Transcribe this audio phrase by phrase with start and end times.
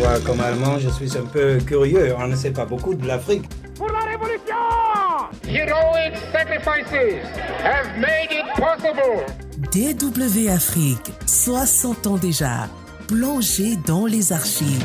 [0.00, 2.14] Moi, comme Allemand, je suis un peu curieux.
[2.18, 3.44] On ne sait pas beaucoup de l'Afrique.
[3.76, 4.56] Pour la révolution
[5.46, 7.26] Heroic sacrifices
[7.62, 9.26] have made it possible.
[9.72, 12.68] DW Afrique, 60 ans déjà,
[13.08, 14.84] plongé dans les archives.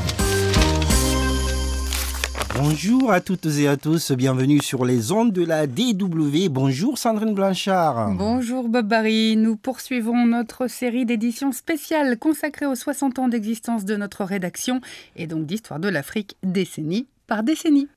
[2.58, 6.48] Bonjour à toutes et à tous, bienvenue sur les ondes de la DW.
[6.50, 8.14] Bonjour Sandrine Blanchard.
[8.14, 13.98] Bonjour Bob Barry, nous poursuivons notre série d'éditions spéciales consacrée aux 60 ans d'existence de
[13.98, 14.80] notre rédaction
[15.18, 17.90] et donc d'histoire de l'Afrique décennie par décennie.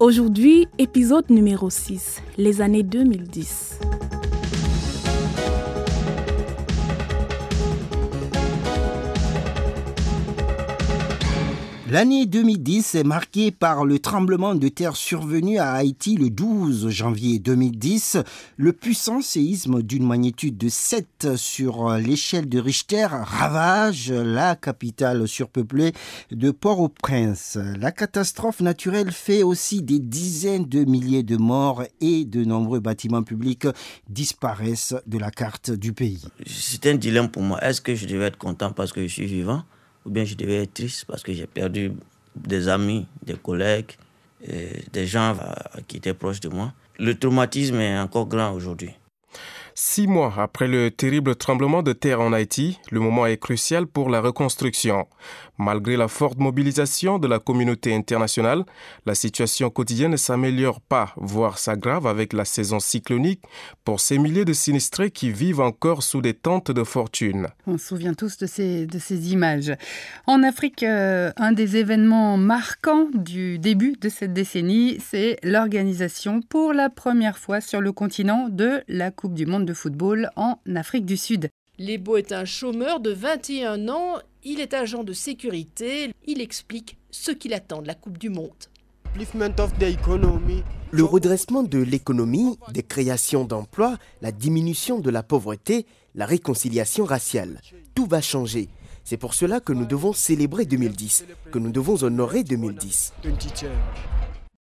[0.00, 3.80] Aujourd'hui, épisode numéro 6, les années 2010.
[11.88, 17.38] L'année 2010 est marquée par le tremblement de terre survenu à Haïti le 12 janvier
[17.38, 18.18] 2010.
[18.56, 25.92] Le puissant séisme d'une magnitude de 7 sur l'échelle de Richter ravage la capitale surpeuplée
[26.32, 27.56] de Port-au-Prince.
[27.78, 33.22] La catastrophe naturelle fait aussi des dizaines de milliers de morts et de nombreux bâtiments
[33.22, 33.68] publics
[34.10, 36.24] disparaissent de la carte du pays.
[36.46, 37.62] C'est un dilemme pour moi.
[37.62, 39.62] Est-ce que je devais être content parce que je suis vivant?
[40.06, 41.92] Ou bien je devais être triste parce que j'ai perdu
[42.34, 43.92] des amis, des collègues,
[44.92, 45.36] des gens
[45.88, 46.72] qui étaient proches de moi.
[46.98, 48.92] Le traumatisme est encore grand aujourd'hui.
[49.78, 54.08] Six mois après le terrible tremblement de terre en Haïti, le moment est crucial pour
[54.08, 55.06] la reconstruction.
[55.58, 58.64] Malgré la forte mobilisation de la communauté internationale,
[59.04, 63.42] la situation quotidienne ne s'améliore pas, voire s'aggrave avec la saison cyclonique
[63.84, 67.48] pour ces milliers de sinistrés qui vivent encore sous des tentes de fortune.
[67.66, 68.86] On se souvient tous de ces,
[69.30, 69.74] images.
[70.26, 76.72] En Afrique, euh, un des événements marquants du début de cette décennie, c'est l'organisation pour
[76.72, 81.04] la première fois sur le continent de la Coupe du Monde de football en Afrique
[81.04, 81.50] du Sud.
[81.78, 87.32] Lebo est un chômeur de 21 ans, il est agent de sécurité, il explique ce
[87.32, 88.50] qu'il attend de la Coupe du Monde.
[90.90, 95.84] Le redressement de l'économie, des créations d'emplois, la diminution de la pauvreté,
[96.14, 97.60] la réconciliation raciale,
[97.94, 98.68] tout va changer.
[99.04, 103.12] C'est pour cela que nous devons célébrer 2010, que nous devons honorer 2010.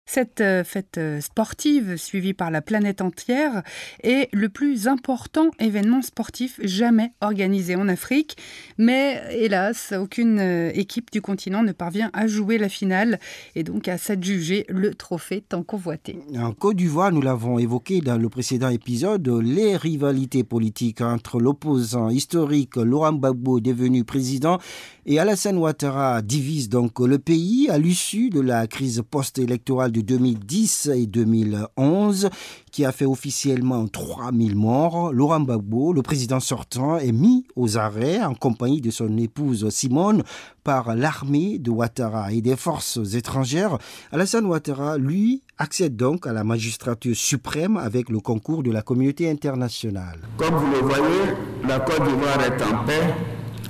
[0.05, 3.61] Cette euh, fête euh, sportive, suivie par la planète entière,
[4.03, 8.35] est le plus important événement sportif jamais organisé en Afrique.
[8.77, 13.19] Mais hélas, aucune euh, équipe du continent ne parvient à jouer la finale
[13.55, 16.17] et donc à s'adjuger le trophée tant convoité.
[16.37, 22.09] En Côte d'Ivoire, nous l'avons évoqué dans le précédent épisode, les rivalités politiques entre l'opposant
[22.09, 24.59] historique Laurent Gbagbo, devenu président,
[25.05, 30.89] et Alassane Ouattara divisent donc le pays à l'issue de la crise post-électorale de 2010
[30.95, 32.29] et 2011
[32.71, 35.11] qui a fait officiellement 3000 morts.
[35.13, 40.23] Laurent Gbagbo, le président sortant, est mis aux arrêts en compagnie de son épouse Simone
[40.63, 43.77] par l'armée de Ouattara et des forces étrangères.
[44.11, 49.29] Alassane Ouattara, lui, accède donc à la magistrature suprême avec le concours de la communauté
[49.29, 50.19] internationale.
[50.37, 51.35] Comme vous le voyez,
[51.67, 53.13] la Côte d'Ivoire est en paix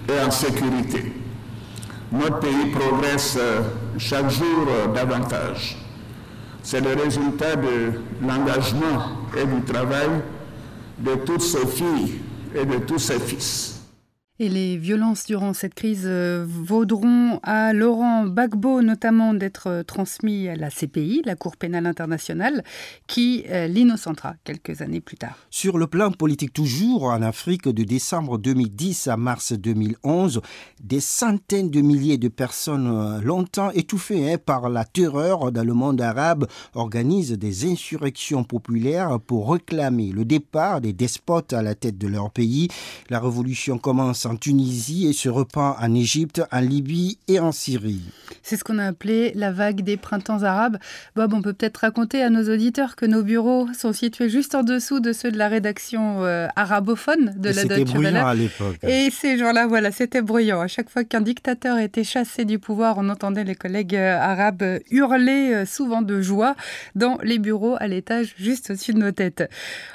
[0.10, 1.12] et en sécurité.
[2.12, 3.62] Notre pays progresse euh,
[3.98, 5.78] chaque jour euh, davantage.
[6.64, 10.10] C'est le résultat de l'engagement et du travail
[11.00, 12.20] de toutes ses filles
[12.56, 13.71] et de tous ses fils.
[14.44, 20.47] Et les violences durant cette crise euh, vaudront à Laurent Gbagbo notamment d'être euh, transmis
[20.47, 22.63] à la CPI, la Cour pénale internationale,
[23.06, 25.38] qui euh, l'innocentera quelques années plus tard.
[25.51, 30.41] Sur le plan politique toujours, en Afrique, de décembre 2010 à mars 2011,
[30.81, 36.01] des centaines de milliers de personnes longtemps étouffées hein, par la terreur dans le monde
[36.01, 42.07] arabe organisent des insurrections populaires pour réclamer le départ des despotes à la tête de
[42.07, 42.69] leur pays.
[43.12, 48.02] La révolution commence en Tunisie et se repent en Égypte, en Libye et en Syrie.
[48.44, 50.78] C'est ce qu'on a appelé la vague des printemps arabes.
[51.16, 54.64] Bob, on peut peut-être raconter à nos auditeurs que nos bureaux sont situés juste en
[54.64, 57.80] dessous de ceux de la rédaction euh, arabophone de la Deutsche Welle.
[57.80, 58.78] C'était bruyant à l'époque.
[58.83, 60.62] Et ces jours-là, voilà, c'était bruyant.
[60.62, 64.63] À chaque fois qu'un dictateur était chassé du pouvoir, on entendait les collègues euh, arabes
[64.92, 66.56] hurler, euh, souvent de joie,
[66.95, 69.44] dans les bureaux à l'étage juste au-dessus de nos têtes.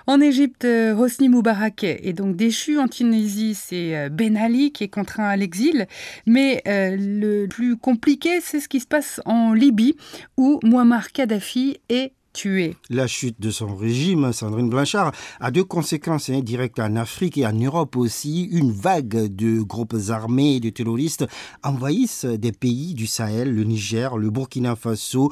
[0.06, 2.78] En Égypte, Hosni Moubarak est donc déchu.
[2.78, 4.25] En Tunisie, c'est Ben
[4.72, 5.86] Qui est contraint à l'exil.
[6.26, 9.96] Mais euh, le plus compliqué, c'est ce qui se passe en Libye,
[10.36, 12.76] où Muammar Kadhafi est tué.
[12.90, 17.52] La chute de son régime, Sandrine Blanchard, a deux conséquences indirectes en Afrique et en
[17.54, 18.44] Europe aussi.
[18.52, 21.26] Une vague de groupes armés et de terroristes
[21.64, 25.30] envahissent des pays du Sahel, le Niger, le Burkina Faso,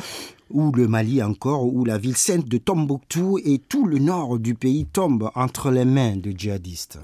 [0.51, 4.55] ou le Mali encore, où la ville sainte de Tombouctou et tout le nord du
[4.55, 6.99] pays tombe entre les mains de djihadistes.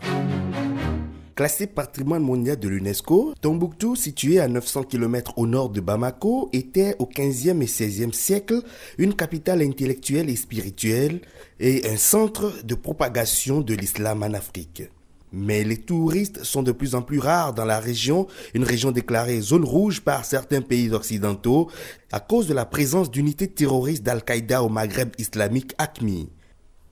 [1.40, 6.96] Classé patrimoine mondial de l'UNESCO, Tombouctou, situé à 900 km au nord de Bamako, était
[6.98, 8.60] au 15e et 16e siècle
[8.98, 11.22] une capitale intellectuelle et spirituelle
[11.58, 14.82] et un centre de propagation de l'islam en Afrique.
[15.32, 19.40] Mais les touristes sont de plus en plus rares dans la région, une région déclarée
[19.40, 21.70] zone rouge par certains pays occidentaux
[22.12, 26.28] à cause de la présence d'unités terroristes d'Al-Qaïda au Maghreb islamique ACMI.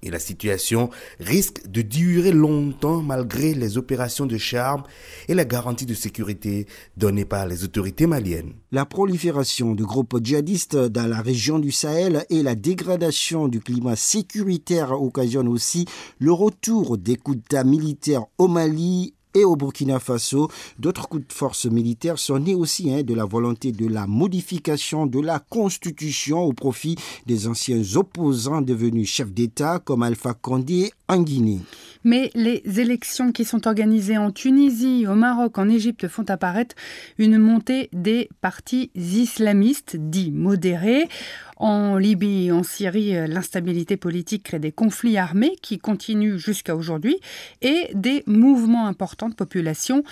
[0.02, 4.84] Et la situation risque de durer longtemps malgré les opérations de charme
[5.28, 6.66] et la garantie de sécurité
[6.96, 8.52] donnée par les autorités maliennes.
[8.70, 13.96] La prolifération de groupes djihadistes dans la région du Sahel et la dégradation du climat
[13.96, 15.86] sécuritaire occasionnent aussi
[16.18, 20.50] le retour des coups militaires au Mali et au Burkina Faso.
[20.78, 25.06] D'autres coups de force militaires sont nés aussi hein, de la volonté de la modification
[25.06, 26.96] de la constitution au profit
[27.26, 31.60] des anciens opposants devenus chefs d'État comme Alpha Condé en Guinée.
[32.04, 36.76] Mais les élections qui sont organisées en Tunisie, au Maroc, en Égypte font apparaître
[37.18, 41.08] une montée des partis islamistes dits modérés.
[41.56, 47.16] En Libye et en Syrie, l'instabilité politique crée des conflits armés qui continuent jusqu'à aujourd'hui
[47.62, 50.04] et des mouvements importants de population.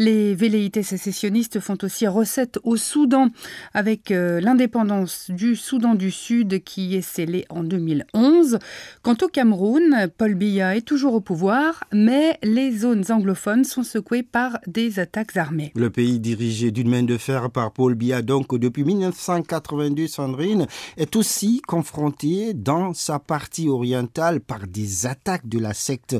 [0.00, 3.28] Les velléités sécessionnistes font aussi recette au Soudan
[3.74, 8.58] avec euh, l'indépendance du Soudan du Sud qui est scellée en 2011.
[9.02, 14.22] Quant au Cameroun, Paul Biya est toujours au pouvoir, mais les zones anglophones sont secouées
[14.22, 15.70] par des attaques armées.
[15.74, 20.66] Le pays dirigé d'une main de fer par Paul Biya, donc depuis 1982, Sandrine,
[20.96, 26.16] est aussi confronté dans sa partie orientale par des attaques de la secte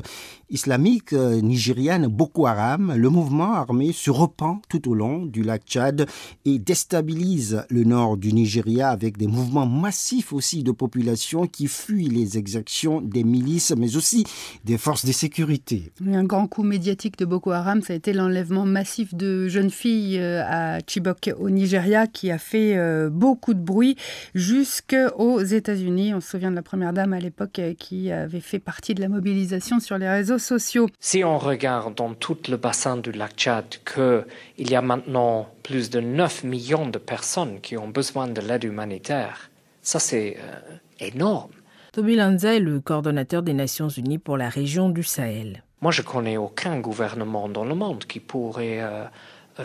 [0.51, 2.93] islamique euh, nigériane Boko Haram.
[3.71, 6.05] Armé se repent tout au long du lac Tchad
[6.43, 12.09] et déstabilise le nord du Nigeria avec des mouvements massifs aussi de population qui fuient
[12.09, 14.25] les exactions des milices mais aussi
[14.65, 15.93] des forces de sécurité.
[16.05, 20.19] Un grand coup médiatique de Boko Haram, ça a été l'enlèvement massif de jeunes filles
[20.19, 23.95] euh, à Chibok au Nigeria qui a fait euh, beaucoup de bruit
[24.35, 26.13] jusqu'aux États-Unis.
[26.13, 29.07] On se souvient de la première dame à l'époque qui avait fait partie de la
[29.07, 30.89] mobilisation sur les réseaux sociaux.
[30.99, 33.50] Si on regarde dans tout le bassin du lac Tchad
[33.85, 38.63] qu'il y a maintenant plus de 9 millions de personnes qui ont besoin de l'aide
[38.63, 39.49] humanitaire,
[39.81, 41.51] ça c'est euh, énorme.
[41.93, 45.63] Toby Lanza est le coordonnateur des Nations Unies pour la région du Sahel.
[45.81, 49.03] Moi, je connais aucun gouvernement dans le monde qui pourrait euh,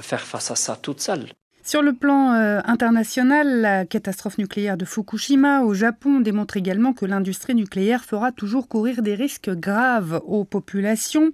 [0.00, 1.26] faire face à ça toute seule.
[1.66, 7.04] Sur le plan euh, international, la catastrophe nucléaire de Fukushima au Japon démontre également que
[7.04, 11.32] l'industrie nucléaire fera toujours courir des risques graves aux populations.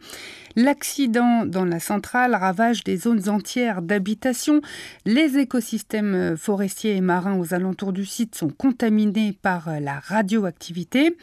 [0.57, 4.61] L'accident dans la centrale ravage des zones entières d'habitation.
[5.05, 11.17] Les écosystèmes forestiers et marins aux alentours du site sont contaminés par la radioactivité.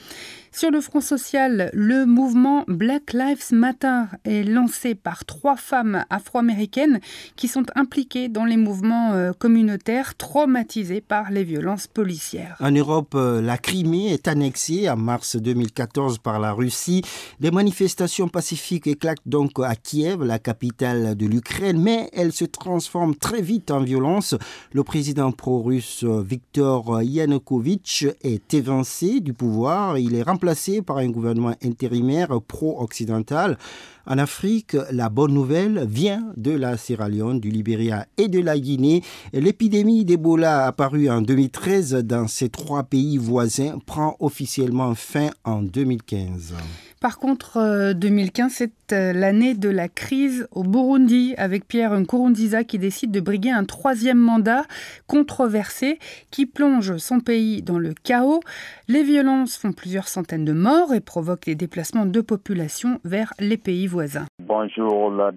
[0.51, 6.99] Sur le front social, le mouvement Black Lives Matter est lancé par trois femmes afro-américaines
[7.35, 12.57] qui sont impliquées dans les mouvements euh, communautaires traumatisés par les violences policières.
[12.59, 17.03] En Europe, euh, la Crimée est annexée en mars 2014 par la Russie.
[17.39, 23.16] Des manifestations pacifiques éclatent donc à Kiev, la capitale de l'Ukraine, mais elles se transforment
[23.16, 24.36] très vite en violence.
[24.74, 29.98] Le président pro-russe Viktor Yanukovych est évincé du pouvoir.
[29.98, 33.57] Il est remplacé par un gouvernement intérimaire pro-occidental.
[34.06, 38.57] En Afrique, la bonne nouvelle vient de la Sierra Leone, du Libéria et de la
[38.57, 39.04] Guinée.
[39.33, 46.56] L'épidémie d'Ebola apparue en 2013 dans ces trois pays voisins prend officiellement fin en 2015.
[47.01, 53.11] Par contre, 2015, c'est l'année de la crise au Burundi, avec Pierre Nkurunziza qui décide
[53.11, 54.63] de briguer un troisième mandat
[55.07, 55.97] controversé
[56.29, 58.41] qui plonge son pays dans le chaos.
[58.89, 63.57] Les violences font plusieurs centaines de morts et provoquent des déplacements de population vers les
[63.57, 64.25] pays voisins.
[64.41, 65.31] Bonjour la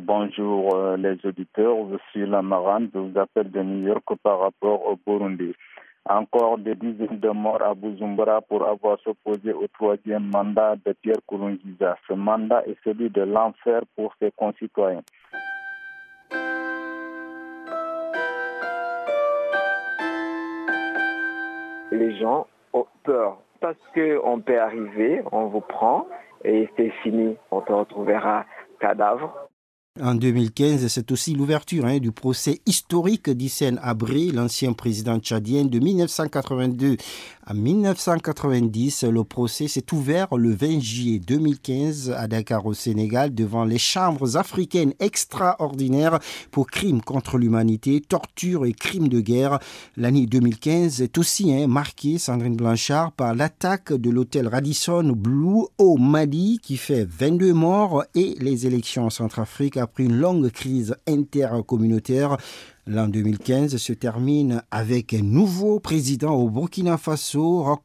[0.00, 1.76] bonjour les auditeurs.
[1.90, 5.54] Je suis Lamaran, je vous appelle de New York par rapport au Burundi
[6.10, 11.20] encore des dizaines de morts à Bujumbura pour avoir s'opposé au troisième mandat de Pierre
[11.26, 11.96] Kourounziza.
[12.08, 15.02] Ce mandat est celui de l'enfer pour ses concitoyens.
[21.92, 26.06] Les gens ont peur parce qu'on peut arriver, on vous prend
[26.44, 28.44] et c'est fini, on te retrouvera
[28.80, 29.49] cadavre.
[30.02, 35.78] En 2015, c'est aussi l'ouverture hein, du procès historique d'Hissène Abré, l'ancien président tchadien de
[35.78, 36.96] 1982
[37.44, 39.04] à 1990.
[39.04, 44.38] Le procès s'est ouvert le 20 juillet 2015 à Dakar au Sénégal devant les chambres
[44.38, 46.18] africaines extraordinaires
[46.50, 49.58] pour crimes contre l'humanité, torture et crimes de guerre.
[49.98, 55.98] L'année 2015 est aussi hein, marquée, Sandrine Blanchard, par l'attaque de l'hôtel Radisson Blue au
[55.98, 62.36] Mali qui fait 22 morts et les élections en Centrafrique après une longue crise intercommunautaire.
[62.86, 67.62] L'an 2015 se termine avec un nouveau président au Burkina Faso.
[67.62, 67.82] Roch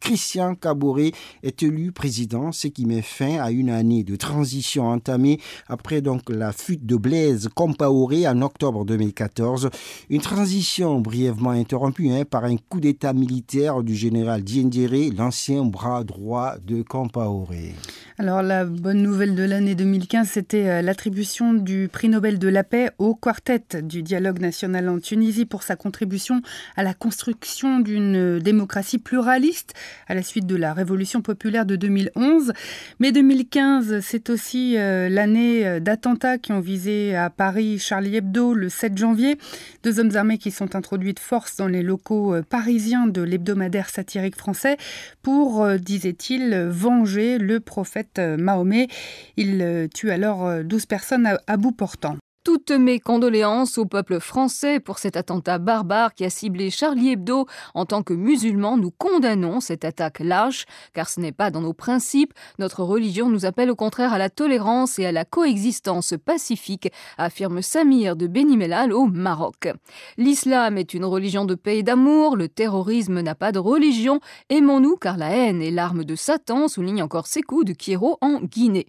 [0.00, 1.12] Christian Kaboré
[1.42, 5.38] est élu président, ce qui met fin à une année de transition entamée
[5.68, 9.68] après donc la fuite de Blaise Compaoré en octobre 2014.
[10.08, 16.04] Une transition brièvement interrompue hein, par un coup d'état militaire du général Diendéré, l'ancien bras
[16.04, 17.74] droit de Compaoré.
[18.18, 22.64] Alors la bonne nouvelle de l'année 2015, c'était euh, l'attribution du prix Nobel de la
[22.64, 24.47] paix au quartet du dialogue national
[24.88, 26.42] en Tunisie pour sa contribution
[26.76, 29.74] à la construction d'une démocratie pluraliste
[30.06, 32.52] à la suite de la révolution populaire de 2011.
[33.00, 38.54] Mais 2015, c'est aussi euh, l'année euh, d'attentats qui ont visé à Paris Charlie Hebdo
[38.54, 39.38] le 7 janvier.
[39.82, 44.36] Deux hommes armés qui sont introduits de force dans les locaux parisiens de l'hebdomadaire satirique
[44.36, 44.76] français
[45.22, 48.88] pour, disait-il, venger le prophète euh, Mahomet.
[49.36, 52.16] Il euh, tue alors 12 euh, personnes à bout portant.
[52.48, 57.44] Toutes mes condoléances au peuple français pour cet attentat barbare qui a ciblé Charlie Hebdo.
[57.74, 60.64] En tant que musulmans, nous condamnons cette attaque lâche,
[60.94, 62.32] car ce n'est pas dans nos principes.
[62.58, 67.60] Notre religion nous appelle au contraire à la tolérance et à la coexistence pacifique, affirme
[67.60, 69.68] Samir de Benimelal au Maroc.
[70.16, 74.20] L'islam est une religion de paix et d'amour, le terrorisme n'a pas de religion.
[74.48, 78.86] Aimons-nous car la haine est l'arme de Satan, souligne encore Sekou de Kiero en Guinée.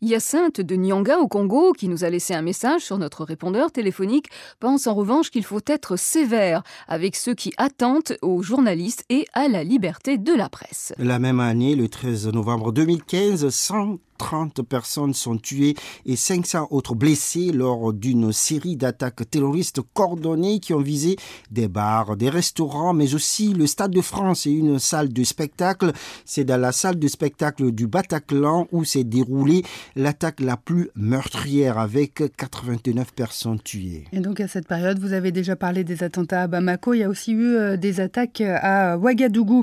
[0.00, 4.28] Hyacinthe de Nyanga au Congo qui nous a laissé un message sur notre répondeur téléphonique
[4.60, 9.48] pense en revanche qu'il faut être sévère avec ceux qui attendent aux journalistes et à
[9.48, 10.92] la liberté de la presse.
[10.98, 15.74] La même année, le 13 novembre 2015, 100 30 personnes sont tuées
[16.04, 21.16] et 500 autres blessées lors d'une série d'attaques terroristes coordonnées qui ont visé
[21.50, 25.92] des bars, des restaurants, mais aussi le Stade de France et une salle de spectacle.
[26.26, 29.62] C'est dans la salle de spectacle du Bataclan où s'est déroulée
[29.96, 34.04] l'attaque la plus meurtrière avec 89 personnes tuées.
[34.12, 37.04] Et donc à cette période, vous avez déjà parlé des attentats à Bamako, il y
[37.04, 39.62] a aussi eu euh, des attaques à Ouagadougou.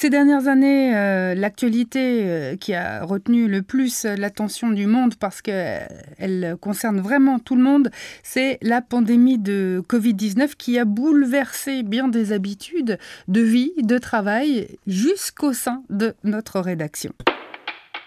[0.00, 5.42] Ces dernières années, euh, l'actualité euh, qui a retenu le plus l'attention du monde parce
[5.42, 7.90] qu'elle concerne vraiment tout le monde,
[8.22, 14.78] c'est la pandémie de Covid-19 qui a bouleversé bien des habitudes de vie, de travail,
[14.86, 17.12] jusqu'au sein de notre rédaction.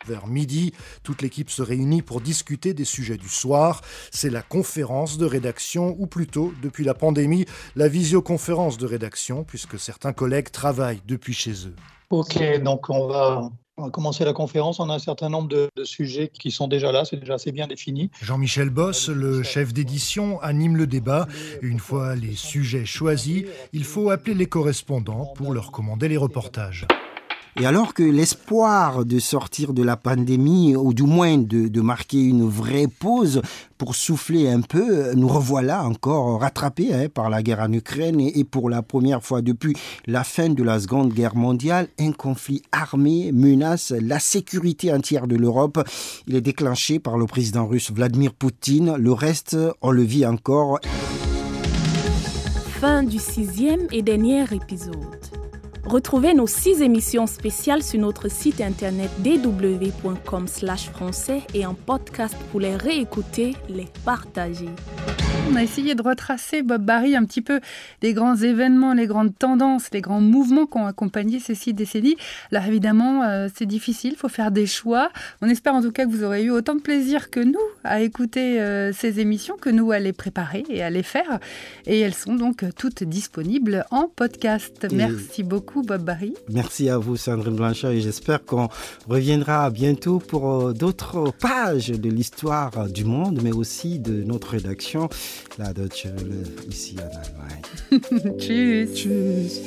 [0.08, 3.82] Vers midi, toute l'équipe se réunit pour discuter des sujets du soir.
[4.12, 7.46] C'est la conférence de rédaction, ou plutôt, depuis la pandémie,
[7.76, 11.76] la visioconférence de rédaction, puisque certains collègues travaillent depuis chez eux.
[12.10, 13.50] Ok, donc on va
[13.92, 14.80] commencer la conférence.
[14.80, 17.68] On a un certain nombre de, sujets qui sont déjà là, c'est déjà assez bien
[17.68, 18.10] défini.
[18.22, 21.28] Jean-Michel Boss, le chef d'édition, anime le débat.
[21.62, 23.44] Une fois les sujets choisis,
[23.74, 26.86] il faut appeler les correspondants pour leur commander les reportages.
[27.60, 32.48] Et alors que l'espoir de sortir de la pandémie, ou du moins de, marquer une
[32.48, 33.44] vraie pause
[33.78, 38.44] pour souffler un peu, nous revoilà encore rattrapés hein, par la guerre en Ukraine et,
[38.44, 39.76] pour la première fois depuis
[40.08, 45.36] la fin de la Seconde Guerre mondiale, un conflit armé menace la sécurité entière de
[45.36, 45.88] l'Europe.
[46.28, 48.96] Il est déclenché par le président russe Vladimir Poutine.
[48.96, 50.80] Le reste, on le vit encore.
[52.80, 55.43] Fin du sixième et dernier épisode.
[55.86, 62.62] Retrouvez nos six émissions spéciales sur notre site internet dw.com français et en podcast pour
[62.62, 64.70] les réécouter, les partager.
[65.54, 67.60] On a essayé de retracer, Bob Barry, un petit peu
[68.02, 72.16] les grands événements, les grandes tendances, les grands mouvements qui ont accompagné ces six décennies.
[72.52, 75.12] Alors évidemment, euh, c'est difficile, il faut faire des choix.
[75.44, 78.02] On espère en tout cas que vous aurez eu autant de plaisir que nous à
[78.02, 81.40] écouter euh, ces émissions, que nous à les préparer et à les faire.
[81.86, 84.88] Et elles sont donc toutes disponibles en podcast.
[84.92, 86.34] Merci beaucoup, Bob Barry.
[86.52, 88.70] Merci à vous, Sandrine Blanchard, et j'espère qu'on
[89.08, 95.10] reviendra bientôt pour euh, d'autres pages de l'histoire du monde, mais aussi de notre rédaction.
[95.58, 98.38] La Deutsche Welle ici en Allemagne.
[98.40, 98.94] Tschüss.
[98.96, 99.62] Tschüss.